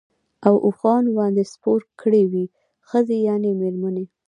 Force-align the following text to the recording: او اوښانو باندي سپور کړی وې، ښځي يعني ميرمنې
او 0.47 0.53
اوښانو 0.65 1.09
باندي 1.17 1.43
سپور 1.53 1.79
کړی 2.01 2.23
وې، 2.31 2.45
ښځي 2.89 3.17
يعني 3.27 3.49
ميرمنې 3.61 4.05